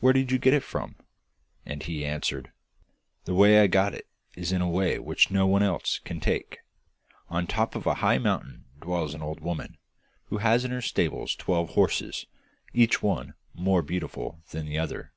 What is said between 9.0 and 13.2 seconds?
an old woman, who has in her stables twelve horses, each